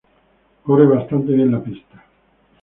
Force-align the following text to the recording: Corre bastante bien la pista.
Corre 0.63 0.87
bastante 0.87 1.31
bien 1.31 1.51
la 1.51 1.61
pista. 1.63 2.03